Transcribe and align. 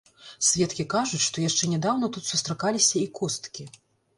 Сведкі 0.45 0.85
кажуць, 0.93 1.21
што 1.25 1.43
яшчэ 1.45 1.69
нядаўна 1.73 2.09
тут 2.17 2.23
сустракаліся 2.31 2.93
і 3.03 3.07
косткі. 3.21 3.71